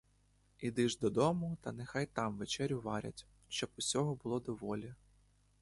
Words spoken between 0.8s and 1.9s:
ж додому, та